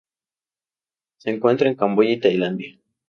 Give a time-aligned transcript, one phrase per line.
[1.19, 2.75] Se encuentra en Camboya y Tailandia.